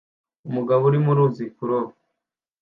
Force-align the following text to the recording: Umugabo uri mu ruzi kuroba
Umugabo 0.49 0.81
uri 0.89 0.99
mu 1.05 1.11
ruzi 1.17 1.45
kuroba 1.55 1.93